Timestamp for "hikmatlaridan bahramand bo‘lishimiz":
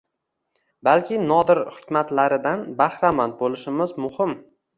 1.75-3.95